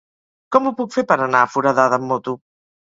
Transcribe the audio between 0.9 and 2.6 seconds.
fer per anar a Foradada amb moto?